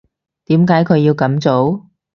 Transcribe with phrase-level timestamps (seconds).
[0.45, 1.85] 點解佢要噉做？